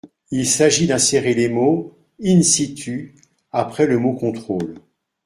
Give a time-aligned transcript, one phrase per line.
[0.31, 1.95] Il s’agit d’insérer les mots:
[2.25, 3.13] «in situ»
[3.51, 4.79] après le mot:«contrôle».